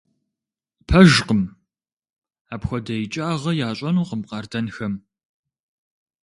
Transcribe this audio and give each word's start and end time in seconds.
Пэжкъым! 0.87 1.41
Апхуэдэ 2.53 2.95
икӀагъэ 3.03 3.51
ящӀэнукъым 3.67 4.21
къардэнхэм! 4.29 4.93